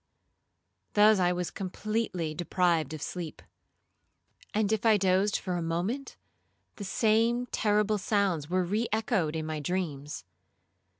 Thus 0.93 1.19
I 1.19 1.31
was 1.31 1.51
completely 1.51 2.33
deprived 2.33 2.91
of 2.95 3.03
sleep; 3.03 3.39
and 4.51 4.71
if 4.71 4.83
I 4.83 4.97
dozed 4.97 5.37
for 5.37 5.57
a 5.57 5.61
moment, 5.61 6.17
the 6.77 6.83
same 6.83 7.45
terrible 7.45 7.99
sounds 7.99 8.49
were 8.49 8.63
re 8.63 8.87
echoed 8.91 9.35
in 9.35 9.45
my 9.45 9.59
dreams. 9.59 10.23